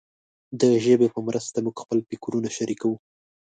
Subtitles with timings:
[0.59, 2.97] د ژبې په مرسته موږ خپل فکرونه شریکوو.